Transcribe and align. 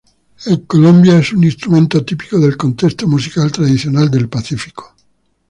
En 0.47 0.57
Colombia 0.61 1.19
es 1.19 1.31
un 1.31 1.43
instrumento 1.43 2.03
típico 2.03 2.39
del 2.39 2.57
contexto 2.57 3.07
musical 3.07 3.51
tradicional 3.51 4.09
del 4.09 4.29
Pacífico. 4.29 4.95